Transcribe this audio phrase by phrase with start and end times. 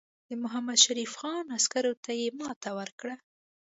[0.29, 3.15] د محمدشریف خان عسکرو ته یې ماته ورکړه.